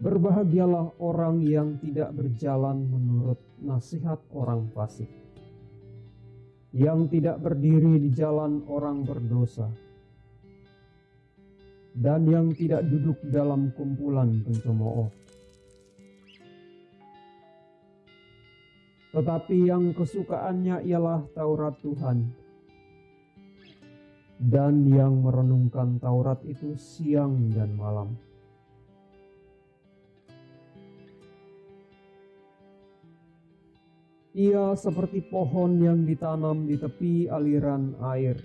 Berbahagialah 0.00 0.96
orang 0.96 1.44
yang 1.44 1.76
tidak 1.76 2.16
berjalan 2.16 2.88
menurut 2.88 3.36
nasihat 3.60 4.16
orang 4.32 4.64
fasik, 4.72 5.12
yang 6.72 7.04
tidak 7.12 7.36
berdiri 7.36 8.00
di 8.00 8.08
jalan 8.08 8.64
orang 8.64 9.04
berdosa, 9.04 9.68
dan 11.92 12.24
yang 12.24 12.48
tidak 12.56 12.80
duduk 12.88 13.20
dalam 13.28 13.68
kumpulan 13.76 14.40
pencemooh. 14.40 15.12
Tetapi 19.12 19.68
yang 19.68 19.92
kesukaannya 19.92 20.80
ialah 20.88 21.28
Taurat 21.36 21.76
Tuhan, 21.84 22.24
dan 24.48 24.80
yang 24.88 25.20
merenungkan 25.20 26.00
Taurat 26.00 26.40
itu 26.48 26.72
siang 26.80 27.52
dan 27.52 27.76
malam. 27.76 28.29
Ia 34.30 34.78
seperti 34.78 35.26
pohon 35.26 35.82
yang 35.82 36.06
ditanam 36.06 36.62
di 36.62 36.78
tepi 36.78 37.26
aliran 37.26 37.98
air, 38.14 38.38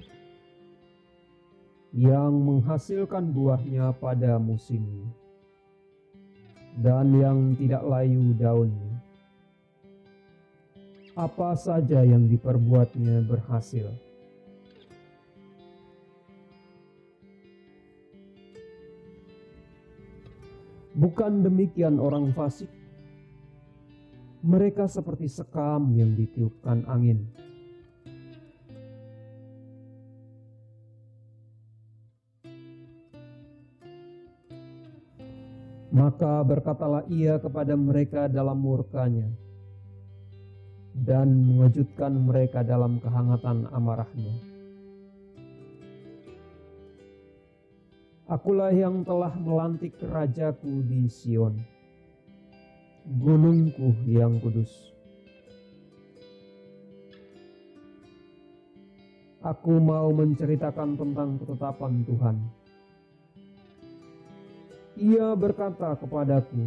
yang 1.93 2.33
menghasilkan 2.33 3.29
buahnya 3.29 3.93
pada 4.01 4.41
musimnya, 4.41 5.05
dan 6.81 7.13
yang 7.13 7.53
tidak 7.53 7.85
layu 7.85 8.33
daunnya. 8.33 8.97
Apa 11.13 11.53
saja 11.53 12.01
yang 12.01 12.33
diperbuatnya 12.33 13.21
berhasil. 13.29 13.93
Bukan 20.97 21.45
demikian 21.45 22.01
orang 22.01 22.33
fasik 22.33 22.73
mereka 24.45 24.85
seperti 24.85 25.25
sekam 25.25 25.89
yang 25.97 26.13
ditiupkan 26.13 26.85
angin. 26.85 27.25
Maka 35.89 36.45
berkatalah 36.45 37.07
ia 37.09 37.41
kepada 37.41 37.73
mereka 37.73 38.29
dalam 38.29 38.61
murkanya 38.61 39.31
dan 40.93 41.33
mengejutkan 41.33 42.13
mereka 42.13 42.61
dalam 42.61 43.01
kehangatan 43.01 43.65
amarahnya. 43.73 44.35
Akulah 48.29 48.69
yang 48.75 49.01
telah 49.07 49.33
melantik 49.39 49.95
rajaku 50.01 50.83
di 50.85 51.07
Sion 51.09 51.74
gunungku 53.05 53.93
yang 54.09 54.41
kudus. 54.41 54.73
Aku 59.45 59.77
mau 59.77 60.09
menceritakan 60.09 60.97
tentang 60.97 61.37
ketetapan 61.37 62.01
Tuhan. 62.09 62.35
Ia 64.97 65.37
berkata 65.37 65.93
kepadaku, 66.01 66.65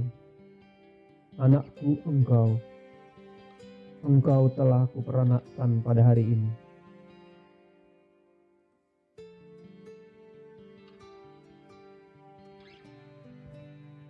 Anakku 1.42 1.98
engkau, 2.06 2.54
engkau 4.06 4.46
telah 4.54 4.86
kuperanakkan 4.94 5.82
pada 5.82 6.02
hari 6.06 6.22
ini. 6.22 6.50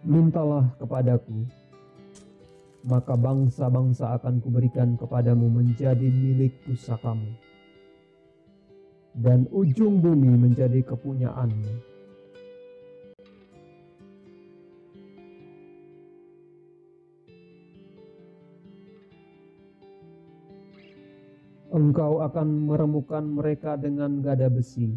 Mintalah 0.08 0.72
kepadaku, 0.80 1.44
maka 2.88 3.12
bangsa-bangsa 3.20 4.16
akan 4.16 4.40
kuberikan 4.40 4.96
kepadamu 4.96 5.52
menjadi 5.60 6.08
milik 6.08 6.56
pusakamu, 6.64 7.36
dan 9.12 9.44
ujung 9.52 10.00
bumi 10.00 10.32
menjadi 10.40 10.80
kepunyaanmu. 10.88 12.00
Engkau 21.68 22.24
akan 22.24 22.48
meremukan 22.72 23.20
mereka 23.28 23.76
dengan 23.76 24.24
gada 24.24 24.48
besi, 24.48 24.96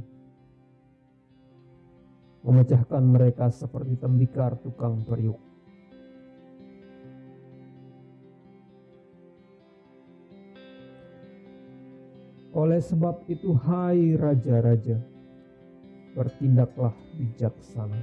memecahkan 2.48 3.04
mereka 3.04 3.52
seperti 3.52 4.00
tembikar 4.00 4.56
tukang 4.64 5.04
periuk. 5.04 5.51
Oleh 12.52 12.84
sebab 12.84 13.24
itu, 13.32 13.56
hai 13.64 14.20
raja-raja, 14.20 15.00
bertindaklah 16.12 16.92
bijaksana. 17.16 17.96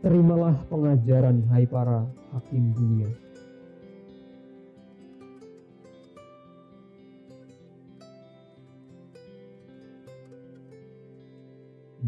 Terimalah 0.00 0.56
pengajaran, 0.72 1.44
hai 1.52 1.68
para 1.68 2.08
hakim 2.32 2.72
dunia. 2.72 3.12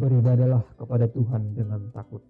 Beribadalah 0.01 0.65
kepada 0.81 1.05
Tuhan 1.13 1.53
dengan 1.53 1.93
takut. 1.93 2.25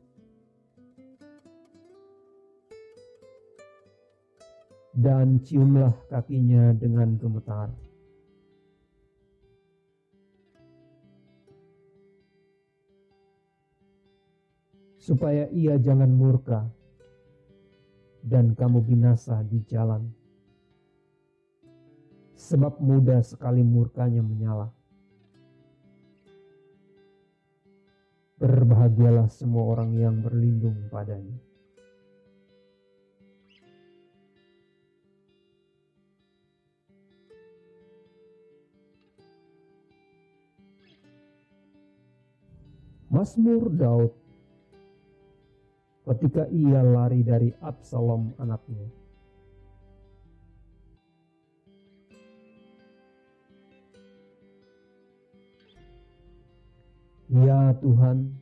Dan 5.00 5.41
ciumlah 5.41 5.97
kakinya 6.12 6.77
dengan 6.77 7.16
gemetar. 7.16 7.72
Supaya 15.00 15.49
ia 15.49 15.81
jangan 15.81 16.12
murka 16.12 16.69
dan 18.21 18.53
kamu 18.53 18.84
binasa 18.84 19.41
di 19.49 19.65
jalan. 19.65 20.05
Sebab 22.37 22.77
mudah 22.84 23.25
sekali 23.25 23.65
murkanya 23.65 24.21
menyala. 24.21 24.69
Berbahagialah 28.37 29.32
semua 29.32 29.65
orang 29.65 29.97
yang 29.97 30.21
berlindung 30.21 30.77
padanya. 30.93 31.50
Mazmur 43.20 43.69
Daud 43.69 44.16
ketika 46.08 46.48
ia 46.48 46.81
lari 46.81 47.20
dari 47.20 47.53
Absalom 47.60 48.32
anaknya. 48.41 48.88
Ya 57.28 57.76
Tuhan, 57.84 58.32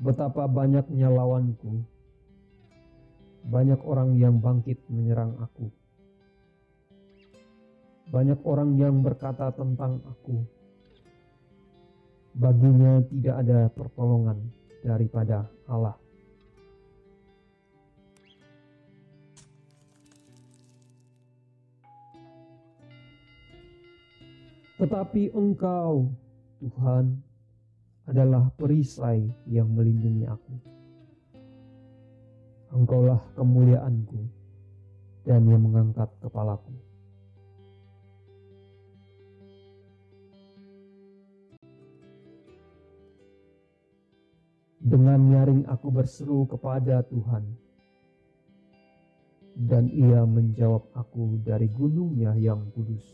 betapa 0.00 0.48
banyaknya 0.48 1.12
lawanku. 1.12 1.84
Banyak 3.52 3.84
orang 3.84 4.16
yang 4.16 4.40
bangkit 4.40 4.80
menyerang 4.88 5.36
aku. 5.44 5.68
Banyak 8.08 8.40
orang 8.48 8.80
yang 8.80 9.04
berkata 9.04 9.52
tentang 9.52 10.00
aku 10.08 10.56
baginya 12.38 13.02
tidak 13.10 13.36
ada 13.42 13.66
pertolongan 13.74 14.38
daripada 14.86 15.50
Allah. 15.66 15.98
Tetapi 24.78 25.34
Engkau, 25.34 26.06
Tuhan, 26.62 27.18
adalah 28.06 28.46
perisai 28.54 29.26
yang 29.50 29.74
melindungi 29.74 30.24
aku. 30.30 30.54
Engkaulah 32.70 33.18
kemuliaanku 33.34 34.22
dan 35.26 35.42
yang 35.50 35.66
mengangkat 35.66 36.06
kepalaku. 36.22 36.87
Dengan 44.88 45.20
nyaring 45.20 45.68
aku 45.68 45.92
berseru 45.92 46.48
kepada 46.48 47.04
Tuhan. 47.12 47.44
Dan 49.52 49.92
ia 49.92 50.24
menjawab 50.24 50.88
aku 50.96 51.36
dari 51.44 51.68
gunungnya 51.68 52.32
yang 52.40 52.64
kudus. 52.72 53.04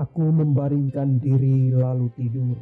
Aku 0.00 0.32
membaringkan 0.32 1.20
diri 1.20 1.76
lalu 1.76 2.08
tidur. 2.16 2.56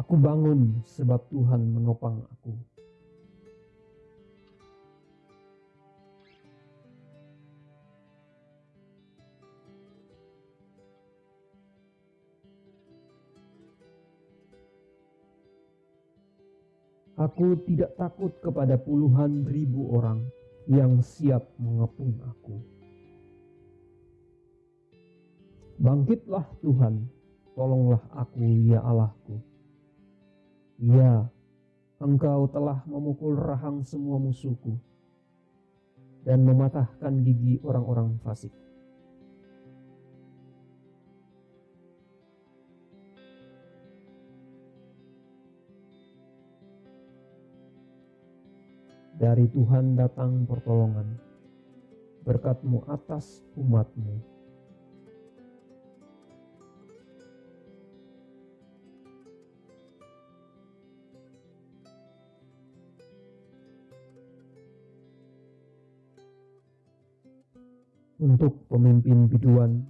Aku 0.00 0.16
bangun 0.16 0.80
sebab 0.88 1.20
Tuhan 1.28 1.76
menopang 1.76 2.24
aku. 2.24 2.69
Aku 17.20 17.52
tidak 17.68 18.00
takut 18.00 18.32
kepada 18.40 18.80
puluhan 18.80 19.44
ribu 19.44 19.92
orang 19.92 20.24
yang 20.64 21.04
siap 21.04 21.44
mengepung 21.60 22.16
aku. 22.24 22.56
Bangkitlah 25.76 26.48
Tuhan, 26.64 27.04
tolonglah 27.52 28.00
aku 28.16 28.40
ya 28.64 28.80
Allahku. 28.80 29.36
Ya, 30.80 31.28
Engkau 32.00 32.48
telah 32.48 32.80
memukul 32.88 33.36
rahang 33.36 33.84
semua 33.84 34.16
musuhku 34.16 34.80
dan 36.24 36.40
mematahkan 36.40 37.20
gigi 37.20 37.60
orang-orang 37.60 38.16
fasik. 38.24 38.52
Dari 49.20 49.44
Tuhan 49.52 50.00
datang 50.00 50.48
pertolongan, 50.48 51.04
berkatmu 52.24 52.88
atas 52.88 53.44
umatmu. 53.52 54.16
Untuk 68.24 68.56
pemimpin 68.72 69.28
biduan 69.28 69.84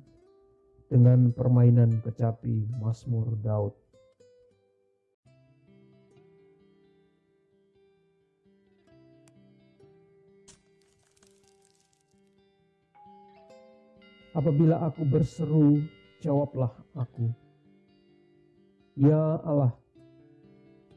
dengan 0.90 1.30
permainan 1.30 2.02
kecapi 2.02 2.66
Mazmur 2.82 3.38
Daud. 3.46 3.79
Apabila 14.40 14.80
aku 14.88 15.04
berseru, 15.04 15.84
jawablah 16.24 16.72
aku. 16.96 17.28
Ya 18.96 19.36
Allah, 19.44 19.76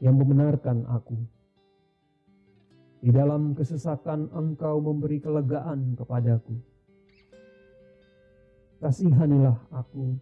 yang 0.00 0.16
membenarkan 0.16 0.88
aku. 0.88 1.12
Di 3.04 3.12
dalam 3.12 3.52
kesesakan 3.52 4.32
engkau 4.32 4.80
memberi 4.80 5.20
kelegaan 5.20 5.92
kepadaku. 5.92 6.56
Kasihanilah 8.80 9.60
aku 9.76 10.16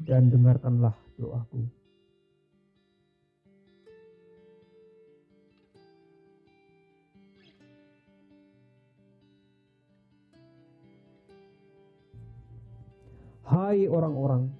dan 0.00 0.32
dengarkanlah 0.32 0.96
doaku. 1.20 1.68
Hai 13.64 13.88
orang-orang, 13.88 14.52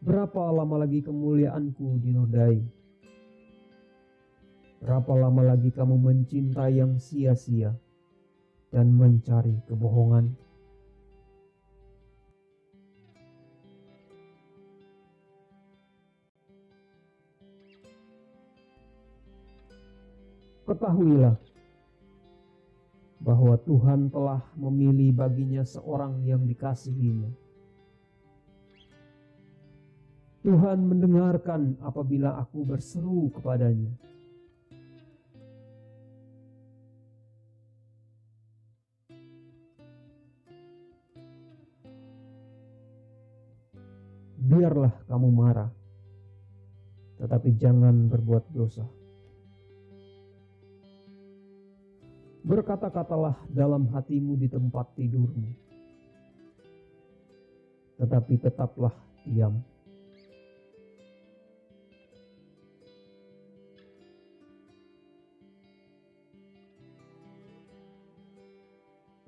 berapa 0.00 0.48
lama 0.48 0.88
lagi 0.88 1.04
kemuliaanku 1.04 2.00
dinodai? 2.00 2.56
Berapa 4.80 5.12
lama 5.20 5.52
lagi 5.52 5.68
kamu 5.68 6.00
mencintai 6.00 6.80
yang 6.80 6.96
sia-sia 6.96 7.76
dan 8.72 8.96
mencari 8.96 9.52
kebohongan? 9.68 10.32
Ketahuilah 20.64 21.36
bahwa 23.20 23.60
Tuhan 23.60 24.08
telah 24.08 24.40
memilih 24.56 25.12
baginya 25.12 25.60
seorang 25.60 26.24
yang 26.24 26.48
dikasihinya 26.48 27.49
Tuhan 30.40 30.88
mendengarkan 30.88 31.76
apabila 31.84 32.40
aku 32.40 32.64
berseru 32.64 33.28
kepadanya. 33.36 33.92
Biarlah 44.40 44.96
kamu 45.06 45.28
marah, 45.28 45.68
tetapi 47.20 47.54
jangan 47.60 48.08
berbuat 48.08 48.48
dosa. 48.56 48.88
Berkata-katalah 52.40 53.36
dalam 53.52 53.92
hatimu 53.92 54.40
di 54.40 54.48
tempat 54.48 54.88
tidurmu, 54.96 55.52
tetapi 58.00 58.40
tetaplah 58.40 58.96
diam. 59.28 59.69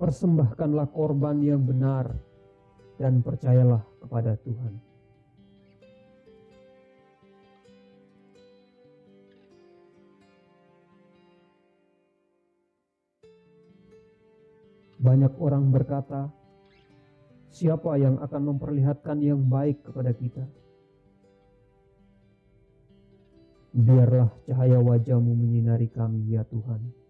Persembahkanlah 0.03 0.91
korban 0.91 1.39
yang 1.39 1.63
benar 1.63 2.11
dan 2.99 3.23
percayalah 3.23 3.79
kepada 4.03 4.35
Tuhan. 4.43 4.75
Banyak 14.99 15.39
orang 15.39 15.71
berkata, 15.71 16.27
"Siapa 17.55 17.95
yang 17.95 18.19
akan 18.19 18.51
memperlihatkan 18.51 19.23
yang 19.23 19.39
baik 19.47 19.87
kepada 19.87 20.11
kita?" 20.11 20.43
Biarlah 23.71 24.35
cahaya 24.43 24.83
wajahmu 24.83 25.31
menyinari 25.31 25.87
kami, 25.87 26.35
ya 26.35 26.43
Tuhan. 26.43 27.02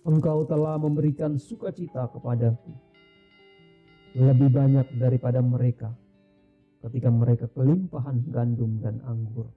Engkau 0.00 0.48
telah 0.48 0.80
memberikan 0.80 1.36
sukacita 1.36 2.08
kepadaku 2.08 2.72
lebih 4.16 4.48
banyak 4.50 4.86
daripada 4.96 5.44
mereka 5.44 5.92
ketika 6.80 7.12
mereka 7.12 7.46
kelimpahan 7.52 8.24
gandum 8.32 8.80
dan 8.80 8.98
anggur. 9.04 9.52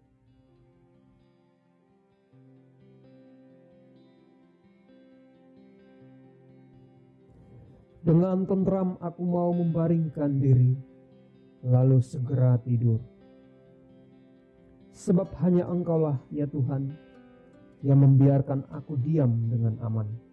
Dengan 8.04 8.44
tentram 8.44 9.00
aku 9.00 9.24
mau 9.24 9.56
membaringkan 9.56 10.36
diri, 10.44 10.76
lalu 11.64 12.04
segera 12.04 12.60
tidur. 12.60 13.00
Sebab 14.92 15.32
hanya 15.40 15.72
Engkaulah 15.72 16.20
ya 16.28 16.44
Tuhan 16.44 16.92
yang 17.80 18.04
membiarkan 18.04 18.68
aku 18.76 19.00
diam 19.00 19.48
dengan 19.48 19.80
aman. 19.80 20.33